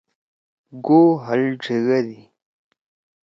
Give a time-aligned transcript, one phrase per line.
[0.85, 2.19] گو ہل ڙھیِگَدی۔